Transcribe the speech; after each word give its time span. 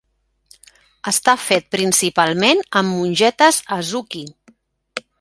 Està 1.11 1.35
fet 1.43 1.67
principalment 1.77 2.65
amb 2.81 2.93
mongetes 2.97 3.63
azuki. 3.81 4.27